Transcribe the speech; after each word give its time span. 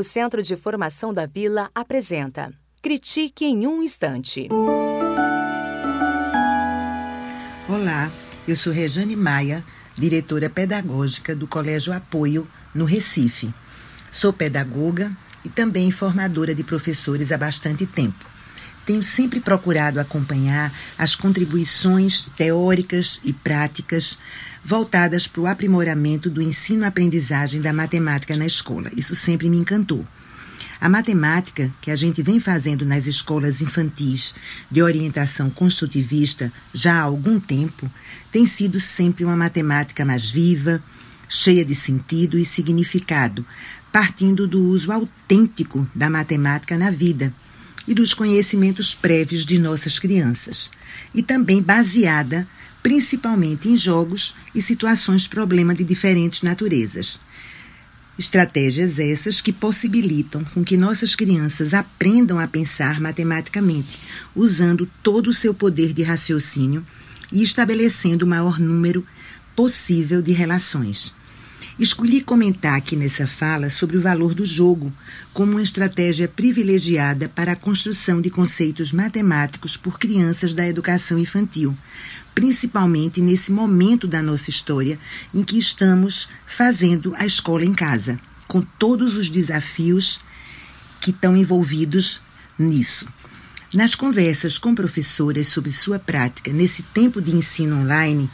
O 0.00 0.02
Centro 0.02 0.42
de 0.42 0.56
Formação 0.56 1.12
da 1.12 1.26
Vila 1.26 1.70
apresenta 1.74 2.50
Critique 2.80 3.44
em 3.44 3.66
um 3.66 3.82
Instante. 3.82 4.48
Olá, 7.68 8.10
eu 8.48 8.56
sou 8.56 8.72
Rejane 8.72 9.14
Maia, 9.14 9.62
diretora 9.94 10.48
pedagógica 10.48 11.36
do 11.36 11.46
Colégio 11.46 11.92
Apoio, 11.92 12.48
no 12.74 12.86
Recife. 12.86 13.52
Sou 14.10 14.32
pedagoga 14.32 15.14
e 15.44 15.50
também 15.50 15.90
formadora 15.90 16.54
de 16.54 16.64
professores 16.64 17.30
há 17.30 17.36
bastante 17.36 17.84
tempo. 17.84 18.29
Tenho 18.90 19.04
sempre 19.04 19.38
procurado 19.38 20.00
acompanhar 20.00 20.74
as 20.98 21.14
contribuições 21.14 22.28
teóricas 22.34 23.20
e 23.22 23.32
práticas 23.32 24.18
voltadas 24.64 25.28
para 25.28 25.42
o 25.42 25.46
aprimoramento 25.46 26.28
do 26.28 26.42
ensino-aprendizagem 26.42 27.60
da 27.60 27.72
matemática 27.72 28.36
na 28.36 28.44
escola. 28.44 28.90
Isso 28.96 29.14
sempre 29.14 29.48
me 29.48 29.58
encantou. 29.58 30.04
A 30.80 30.88
matemática 30.88 31.72
que 31.80 31.92
a 31.92 31.94
gente 31.94 32.20
vem 32.20 32.40
fazendo 32.40 32.84
nas 32.84 33.06
escolas 33.06 33.62
infantis 33.62 34.34
de 34.68 34.82
orientação 34.82 35.50
construtivista 35.50 36.52
já 36.74 36.94
há 36.94 37.02
algum 37.02 37.38
tempo 37.38 37.88
tem 38.32 38.44
sido 38.44 38.80
sempre 38.80 39.24
uma 39.24 39.36
matemática 39.36 40.04
mais 40.04 40.28
viva, 40.28 40.82
cheia 41.28 41.64
de 41.64 41.76
sentido 41.76 42.36
e 42.36 42.44
significado, 42.44 43.46
partindo 43.92 44.48
do 44.48 44.60
uso 44.60 44.90
autêntico 44.90 45.88
da 45.94 46.10
matemática 46.10 46.76
na 46.76 46.90
vida 46.90 47.32
e 47.90 47.94
dos 47.94 48.14
conhecimentos 48.14 48.94
prévios 48.94 49.44
de 49.44 49.58
nossas 49.58 49.98
crianças, 49.98 50.70
e 51.12 51.24
também 51.24 51.60
baseada 51.60 52.46
principalmente 52.84 53.68
em 53.68 53.76
jogos 53.76 54.36
e 54.54 54.62
situações 54.62 55.26
problema 55.26 55.74
de 55.74 55.82
diferentes 55.82 56.42
naturezas. 56.42 57.18
Estratégias 58.16 59.00
essas 59.00 59.40
que 59.40 59.52
possibilitam 59.52 60.44
com 60.44 60.62
que 60.62 60.76
nossas 60.76 61.16
crianças 61.16 61.74
aprendam 61.74 62.38
a 62.38 62.46
pensar 62.46 63.00
matematicamente, 63.00 63.98
usando 64.36 64.88
todo 65.02 65.26
o 65.26 65.34
seu 65.34 65.52
poder 65.52 65.92
de 65.92 66.04
raciocínio 66.04 66.86
e 67.32 67.42
estabelecendo 67.42 68.24
o 68.24 68.28
maior 68.28 68.60
número 68.60 69.04
possível 69.56 70.22
de 70.22 70.30
relações. 70.30 71.12
Escolhi 71.80 72.20
comentar 72.20 72.74
aqui 72.74 72.94
nessa 72.94 73.26
fala 73.26 73.70
sobre 73.70 73.96
o 73.96 74.02
valor 74.02 74.34
do 74.34 74.44
jogo 74.44 74.92
como 75.32 75.52
uma 75.52 75.62
estratégia 75.62 76.28
privilegiada 76.28 77.26
para 77.30 77.52
a 77.52 77.56
construção 77.56 78.20
de 78.20 78.28
conceitos 78.28 78.92
matemáticos 78.92 79.78
por 79.78 79.98
crianças 79.98 80.52
da 80.52 80.68
educação 80.68 81.18
infantil, 81.18 81.74
principalmente 82.34 83.22
nesse 83.22 83.50
momento 83.50 84.06
da 84.06 84.20
nossa 84.20 84.50
história 84.50 84.98
em 85.32 85.42
que 85.42 85.58
estamos 85.58 86.28
fazendo 86.46 87.14
a 87.16 87.24
escola 87.24 87.64
em 87.64 87.72
casa, 87.72 88.20
com 88.46 88.60
todos 88.60 89.16
os 89.16 89.30
desafios 89.30 90.20
que 91.00 91.12
estão 91.12 91.34
envolvidos 91.34 92.20
nisso. 92.58 93.08
Nas 93.72 93.94
conversas 93.94 94.58
com 94.58 94.74
professoras 94.74 95.48
sobre 95.48 95.72
sua 95.72 95.98
prática 95.98 96.52
nesse 96.52 96.82
tempo 96.82 97.22
de 97.22 97.34
ensino 97.34 97.80
online, 97.80 98.28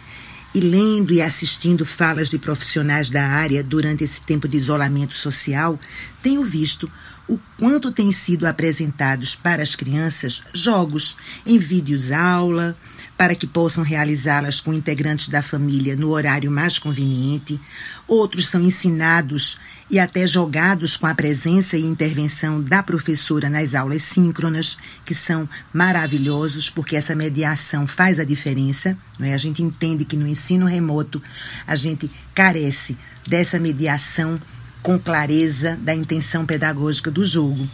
e 0.56 0.60
lendo 0.60 1.12
e 1.12 1.20
assistindo 1.20 1.84
falas 1.84 2.30
de 2.30 2.38
profissionais 2.38 3.10
da 3.10 3.22
área 3.28 3.62
durante 3.62 4.02
esse 4.02 4.22
tempo 4.22 4.48
de 4.48 4.56
isolamento 4.56 5.12
social, 5.12 5.78
tenho 6.22 6.42
visto 6.42 6.90
o 7.28 7.38
quanto 7.58 7.92
têm 7.92 8.10
sido 8.10 8.46
apresentados 8.46 9.36
para 9.36 9.62
as 9.62 9.76
crianças 9.76 10.42
jogos 10.54 11.14
em 11.44 11.58
vídeos 11.58 12.10
aula, 12.10 12.74
para 13.16 13.34
que 13.34 13.46
possam 13.46 13.82
realizá-las 13.82 14.60
com 14.60 14.74
integrantes 14.74 15.28
da 15.28 15.42
família 15.42 15.96
no 15.96 16.10
horário 16.10 16.50
mais 16.50 16.78
conveniente. 16.78 17.60
Outros 18.06 18.48
são 18.48 18.60
ensinados 18.60 19.58
e 19.90 19.98
até 19.98 20.26
jogados 20.26 20.96
com 20.96 21.06
a 21.06 21.14
presença 21.14 21.76
e 21.76 21.82
intervenção 21.82 22.60
da 22.60 22.82
professora 22.82 23.48
nas 23.48 23.74
aulas 23.74 24.02
síncronas, 24.02 24.76
que 25.04 25.14
são 25.14 25.48
maravilhosos, 25.72 26.68
porque 26.68 26.96
essa 26.96 27.14
mediação 27.14 27.86
faz 27.86 28.18
a 28.18 28.24
diferença. 28.24 28.98
Não 29.18 29.26
é? 29.26 29.32
A 29.32 29.38
gente 29.38 29.62
entende 29.62 30.04
que 30.04 30.16
no 30.16 30.26
ensino 30.26 30.66
remoto 30.66 31.22
a 31.66 31.76
gente 31.76 32.10
carece 32.34 32.98
dessa 33.26 33.58
mediação 33.58 34.40
com 34.82 34.98
clareza 34.98 35.76
da 35.76 35.94
intenção 35.94 36.44
pedagógica 36.44 37.10
do 37.10 37.24
jogo. 37.24 37.66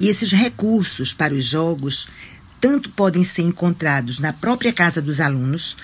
E 0.00 0.08
esses 0.08 0.32
recursos 0.32 1.14
para 1.14 1.32
os 1.32 1.44
jogos 1.44 2.08
tanto 2.60 2.90
podem 2.90 3.24
ser 3.24 3.42
encontrados 3.42 4.20
na 4.20 4.32
própria 4.32 4.72
casa 4.72 5.00
dos 5.00 5.20
alunos 5.20 5.76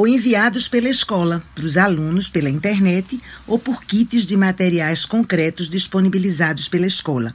ou 0.00 0.08
enviados 0.08 0.66
pela 0.66 0.88
escola 0.88 1.42
para 1.54 1.66
os 1.66 1.76
alunos 1.76 2.30
pela 2.30 2.48
internet 2.48 3.20
ou 3.46 3.58
por 3.58 3.84
kits 3.84 4.24
de 4.24 4.34
materiais 4.34 5.04
concretos 5.04 5.68
disponibilizados 5.68 6.70
pela 6.70 6.86
escola. 6.86 7.34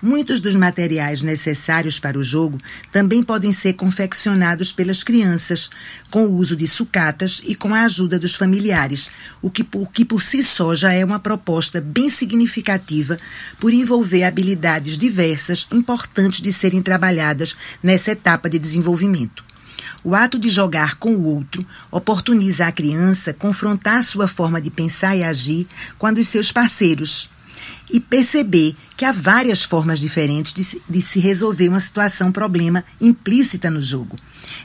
Muitos 0.00 0.40
dos 0.40 0.54
materiais 0.54 1.22
necessários 1.22 1.98
para 1.98 2.16
o 2.16 2.22
jogo 2.22 2.60
também 2.92 3.20
podem 3.20 3.50
ser 3.50 3.72
confeccionados 3.72 4.70
pelas 4.70 5.02
crianças, 5.02 5.68
com 6.08 6.24
o 6.24 6.36
uso 6.36 6.54
de 6.54 6.68
sucatas 6.68 7.42
e 7.48 7.56
com 7.56 7.74
a 7.74 7.82
ajuda 7.82 8.16
dos 8.16 8.36
familiares, 8.36 9.10
o 9.42 9.50
que, 9.50 9.66
o 9.74 9.84
que 9.84 10.04
por 10.04 10.22
si 10.22 10.40
só 10.40 10.76
já 10.76 10.92
é 10.92 11.04
uma 11.04 11.18
proposta 11.18 11.80
bem 11.80 12.08
significativa 12.08 13.18
por 13.58 13.72
envolver 13.72 14.22
habilidades 14.22 14.96
diversas 14.96 15.66
importantes 15.72 16.40
de 16.40 16.52
serem 16.52 16.80
trabalhadas 16.80 17.56
nessa 17.82 18.12
etapa 18.12 18.48
de 18.48 18.60
desenvolvimento. 18.60 19.53
O 20.02 20.14
ato 20.14 20.38
de 20.38 20.48
jogar 20.48 20.96
com 20.96 21.14
o 21.14 21.24
outro 21.24 21.66
oportuniza 21.90 22.66
a 22.66 22.72
criança 22.72 23.32
confrontar 23.32 24.02
sua 24.02 24.28
forma 24.28 24.60
de 24.60 24.70
pensar 24.70 25.16
e 25.16 25.24
agir 25.24 25.66
com 25.98 26.06
a 26.06 26.12
dos 26.12 26.28
seus 26.28 26.52
parceiros 26.52 27.30
e 27.90 28.00
perceber 28.00 28.74
que 28.96 29.04
há 29.04 29.12
várias 29.12 29.62
formas 29.62 30.00
diferentes 30.00 30.52
de, 30.52 30.82
de 30.88 31.02
se 31.02 31.20
resolver 31.20 31.68
uma 31.68 31.80
situação 31.80 32.32
problema 32.32 32.84
implícita 33.00 33.70
no 33.70 33.82
jogo. 33.82 34.18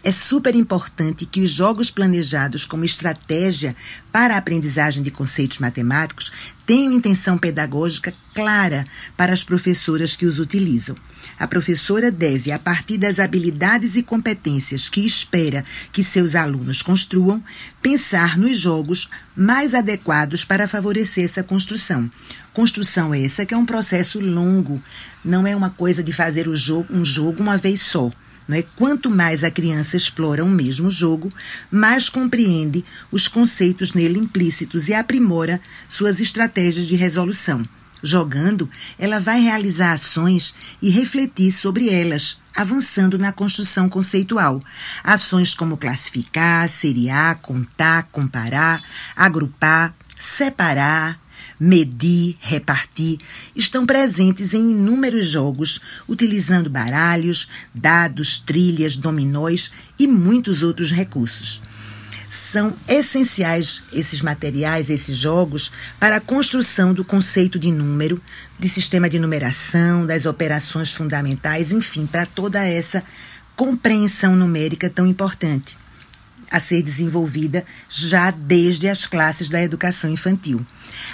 É 0.04 0.12
super 0.12 0.56
importante 0.56 1.26
que 1.26 1.42
os 1.42 1.50
jogos 1.50 1.92
planejados 1.92 2.66
como 2.66 2.86
estratégia 2.86 3.76
para 4.12 4.36
a 4.36 4.38
aprendizagem 4.38 5.04
de 5.04 5.12
conceitos 5.12 5.60
matemáticos 5.60 6.32
tenham 6.66 6.94
intenção 6.94 7.38
pedagógica 7.38 8.14
clara 8.34 8.86
para 9.18 9.34
as 9.34 9.44
professoras 9.44 10.16
que 10.16 10.26
os 10.26 10.40
utilizam. 10.40 10.96
A 11.40 11.48
professora 11.48 12.12
deve, 12.12 12.52
a 12.52 12.60
partir 12.60 12.98
das 12.98 13.20
habilidades 13.20 13.96
e 13.96 14.04
competências 14.04 14.90
que 14.90 15.06
espera 15.06 15.64
que 15.92 16.04
seus 16.04 16.36
alunos 16.36 16.82
construam, 16.82 17.44
pensar 17.82 18.38
nos 18.38 18.58
jogos 18.58 19.10
mais 19.36 19.74
adequados 19.74 20.44
para 20.44 20.68
favorecer 20.68 21.24
essa 21.24 21.44
construção. 21.44 22.10
Construção 22.54 23.14
essa 23.14 23.46
que 23.46 23.54
é 23.54 23.58
um 23.58 23.66
processo 23.66 24.20
longo, 24.20 24.82
não 25.24 25.48
é 25.48 25.56
uma 25.56 25.70
coisa 25.70 26.04
de 26.04 26.12
fazer 26.12 26.48
um 26.48 27.06
jogo 27.06 27.42
uma 27.42 27.58
vez 27.58 27.82
só. 27.82 28.12
Não 28.50 28.58
é? 28.58 28.64
Quanto 28.76 29.12
mais 29.12 29.44
a 29.44 29.52
criança 29.52 29.96
explora 29.96 30.44
o 30.44 30.50
mesmo 30.50 30.90
jogo, 30.90 31.32
mais 31.70 32.10
compreende 32.10 32.84
os 33.12 33.28
conceitos 33.28 33.94
nele 33.94 34.18
implícitos 34.18 34.90
e 34.90 34.94
aprimora 34.96 35.62
suas 35.88 36.20
estratégias 36.20 36.88
de 36.88 36.96
resolução. 36.96 37.64
Jogando, 38.02 38.68
ela 38.98 39.20
vai 39.20 39.40
realizar 39.40 39.92
ações 39.92 40.56
e 40.82 40.90
refletir 40.90 41.52
sobre 41.52 41.90
elas, 41.90 42.42
avançando 42.56 43.20
na 43.20 43.32
construção 43.32 43.88
conceitual. 43.88 44.64
Ações 45.04 45.54
como 45.54 45.78
classificar, 45.78 46.68
seriar, 46.68 47.36
contar, 47.44 48.10
comparar, 48.12 48.82
agrupar, 49.16 49.94
separar, 50.18 51.20
medir, 51.60 52.38
repartir, 52.40 53.20
estão 53.56 53.86
presentes 53.86 54.54
em 54.54 54.72
inúmeros 54.72 55.28
jogos, 55.28 55.82
utilizando 56.08 56.70
baralhos, 56.70 57.50
dados, 57.74 58.40
trilhas, 58.40 58.96
dominóis 58.96 59.72
e 59.98 60.08
muitos 60.08 60.64
outros 60.64 60.92
recursos. 60.92 61.62
São 62.30 62.76
essenciais 62.88 63.82
esses 63.92 64.22
materiais, 64.22 64.90
esses 64.90 65.18
jogos, 65.18 65.72
para 66.00 66.18
a 66.18 66.22
construção 66.22 66.94
do 66.94 67.04
conceito 67.04 67.58
de 67.58 67.72
número, 67.72 68.22
de 68.60 68.70
sistema 68.70 69.10
de 69.10 69.18
numeração, 69.18 70.06
das 70.06 70.26
operações 70.26 70.94
fundamentais, 70.94 71.72
enfim, 71.72 72.06
para 72.06 72.28
toda 72.28 72.64
essa 72.64 73.04
compreensão 73.56 74.36
numérica 74.36 74.90
tão 74.90 75.08
importante 75.08 75.76
a 76.52 76.60
ser 76.60 76.82
desenvolvida 76.82 77.66
já 77.90 78.32
desde 78.32 78.88
as 78.88 79.06
classes 79.06 79.50
da 79.50 79.62
educação 79.62 80.12
infantil. 80.12 80.66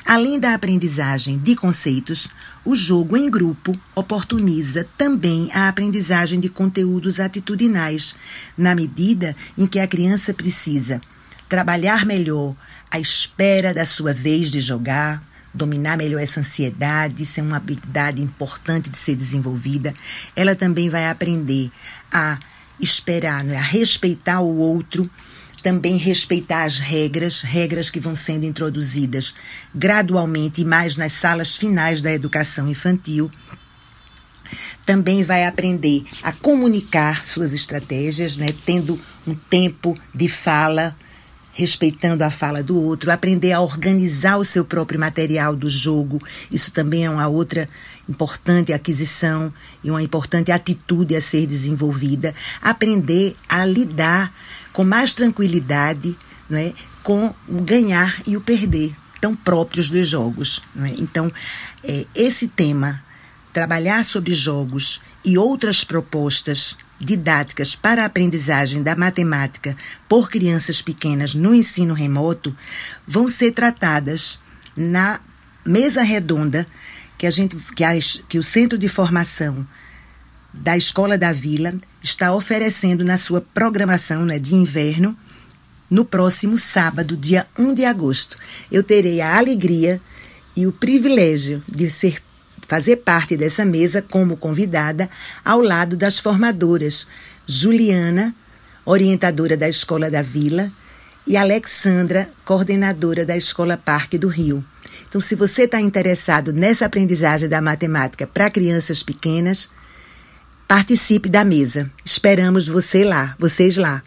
Além 0.06 0.40
da 0.40 0.54
aprendizagem 0.54 1.38
de 1.38 1.56
conceitos, 1.56 2.30
o 2.64 2.76
jogo 2.76 3.18
em 3.18 3.30
grupo 3.30 3.78
oportuniza 3.96 4.88
também 4.98 5.50
a 5.54 5.68
aprendizagem 5.68 6.40
de 6.40 6.50
conteúdos 6.50 7.20
atitudinais, 7.20 8.16
na 8.58 8.74
medida 8.74 9.36
em 9.58 9.68
que 9.68 9.80
a 9.80 9.88
criança 9.88 10.34
precisa 10.34 11.02
trabalhar 11.48 12.06
melhor 12.06 12.56
a 12.90 13.00
espera 13.00 13.74
da 13.74 13.86
sua 13.86 14.14
vez 14.14 14.50
de 14.50 14.60
jogar, 14.60 15.22
dominar 15.54 15.98
melhor 15.98 16.22
essa 16.22 16.40
ansiedade, 16.40 17.24
isso 17.24 17.40
é 17.40 17.44
uma 17.44 17.58
habilidade 17.58 18.22
importante 18.22 18.90
de 18.90 18.98
ser 18.98 19.16
desenvolvida. 19.16 19.94
Ela 20.36 20.56
também 20.56 20.90
vai 20.90 21.10
aprender 21.10 21.72
a 22.12 22.38
esperar, 22.80 23.44
né, 23.44 23.58
a 23.58 23.62
respeitar 23.62 24.42
o 24.42 24.58
outro 24.58 25.10
também 25.66 25.98
respeitar 25.98 26.64
as 26.64 26.78
regras, 26.78 27.42
regras 27.42 27.90
que 27.90 28.00
vão 28.00 28.16
sendo 28.16 28.46
introduzidas 28.46 29.34
gradualmente 29.74 30.62
e 30.62 30.64
mais 30.64 30.96
nas 30.96 31.14
salas 31.14 31.56
finais 31.56 32.04
da 32.04 32.14
educação 32.14 32.70
infantil. 32.70 33.32
Também 34.86 35.24
vai 35.24 35.48
aprender 35.48 36.06
a 36.22 36.32
comunicar 36.32 37.26
suas 37.26 37.52
estratégias, 37.52 38.38
né, 38.38 38.50
tendo 38.64 39.02
um 39.26 39.34
tempo 39.34 39.98
de 40.14 40.28
fala, 40.28 40.96
respeitando 41.56 42.24
a 42.24 42.30
fala 42.30 42.62
do 42.62 42.80
outro, 42.80 43.10
aprender 43.10 43.54
a 43.54 43.62
organizar 43.62 44.38
o 44.38 44.44
seu 44.44 44.66
próprio 44.66 45.00
material 45.00 45.56
do 45.56 45.70
jogo. 45.70 46.22
Isso 46.52 46.72
também 46.72 47.06
é 47.06 47.10
uma 47.10 47.28
outra 47.28 47.68
importante 48.08 48.74
aquisição 48.74 49.52
e 49.82 49.90
uma 49.90 50.04
importante 50.04 50.52
atitude 50.52 51.16
a 51.16 51.22
ser 51.22 51.48
desenvolvida. 51.48 52.36
Aprender 52.62 53.36
a 53.48 53.66
lidar 53.66 54.34
com 54.74 54.84
mais 54.84 55.14
tranquilidade 55.14 56.16
não 56.50 56.60
é, 56.60 56.74
com 57.02 57.34
o 57.48 57.62
ganhar 57.62 58.22
e 58.28 58.36
o 58.36 58.42
perder, 58.42 58.94
tão 59.22 59.34
próprios 59.34 59.90
dos 59.90 60.08
jogos. 60.08 60.62
É? 60.78 60.94
Então, 61.00 61.32
é, 61.84 62.06
esse 62.14 62.50
tema, 62.50 63.02
trabalhar 63.54 64.04
sobre 64.04 64.34
jogos 64.34 65.02
e 65.26 65.38
outras 65.38 65.84
propostas 65.84 66.78
didáticas 67.00 67.76
para 67.76 68.04
a 68.04 68.06
aprendizagem 68.06 68.82
da 68.82 68.96
matemática 68.96 69.76
por 70.08 70.30
crianças 70.30 70.82
pequenas 70.82 71.34
no 71.34 71.54
ensino 71.54 71.94
remoto, 71.94 72.56
vão 73.06 73.28
ser 73.28 73.52
tratadas 73.52 74.40
na 74.76 75.20
mesa 75.66 76.02
redonda 76.04 76.66
que, 77.18 77.26
a 77.26 77.30
gente, 77.30 77.56
que, 77.76 77.84
a, 77.84 77.92
que 78.30 78.38
o 78.38 78.44
Centro 78.44 78.78
de 78.78 78.88
Formação 78.88 79.68
da 80.54 80.78
Escola 80.78 81.18
da 81.18 81.34
Vila 81.34 81.74
está 82.02 82.34
oferecendo 82.34 83.04
na 83.04 83.18
sua 83.18 83.42
programação 83.42 84.26
né, 84.26 84.40
de 84.40 84.56
inverno 84.56 85.18
no 85.90 86.06
próximo 86.06 86.58
sábado, 86.58 87.18
dia 87.18 87.46
1 87.58 87.74
de 87.74 87.86
agosto. 87.86 88.38
Eu 88.72 88.84
terei 88.84 89.22
a 89.22 89.38
alegria 89.38 90.02
e 90.56 90.66
o 90.66 90.72
privilégio 90.72 91.62
de 91.68 91.90
ser 91.90 92.22
fazer 92.68 92.98
parte 92.98 93.38
dessa 93.38 93.64
mesa 93.66 94.02
como 94.02 94.38
convidada 94.38 95.10
ao 95.44 95.62
lado 95.62 95.96
das 95.96 96.20
formadoras 96.20 97.08
Juliana, 97.48 98.34
orientadora 98.86 99.56
da 99.56 99.70
Escola 99.70 100.10
da 100.10 100.22
Vila, 100.22 100.72
e 101.28 101.38
Alexandra, 101.38 102.30
coordenadora 102.44 103.26
da 103.26 103.36
Escola 103.36 103.78
Parque 103.78 104.18
do 104.18 104.28
Rio. 104.28 104.64
Então, 105.08 105.20
se 105.20 105.36
você 105.36 105.64
está 105.64 105.82
interessado 105.82 106.54
nessa 106.54 106.86
aprendizagem 106.86 107.50
da 107.50 107.62
matemática 107.62 108.28
para 108.28 108.50
crianças 108.50 109.02
pequenas, 109.02 109.70
Participe 110.68 111.30
da 111.30 111.46
mesa. 111.46 111.92
Esperamos 112.04 112.68
você 112.68 113.04
lá, 113.04 113.36
vocês 113.38 113.78
lá. 113.78 114.02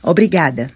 Obrigada. 0.00 0.70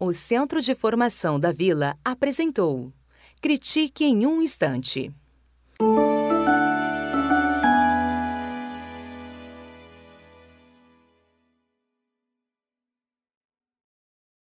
O 0.00 0.12
Centro 0.12 0.60
de 0.60 0.74
Formação 0.74 1.38
da 1.38 1.52
Vila 1.52 1.96
apresentou 2.04 2.92
Critique 3.40 4.04
em 4.04 4.26
um 4.26 4.42
Instante. 4.42 5.12